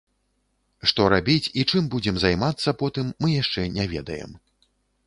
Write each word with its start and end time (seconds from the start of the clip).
Што 0.91 1.01
рабіць 1.13 1.51
і 1.59 1.65
чым 1.69 1.91
будзем 1.97 2.17
займацца 2.25 2.69
потым, 2.81 3.15
мы 3.23 3.27
яшчэ 3.41 3.69
не 3.79 3.91
ведаем. 3.95 4.31